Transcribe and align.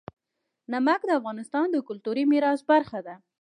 نمک 0.73 1.01
د 1.05 1.11
افغانستان 1.19 1.65
د 1.71 1.77
کلتوري 1.87 2.23
میراث 2.31 2.59
برخه 2.71 2.99
ده. 3.07 3.15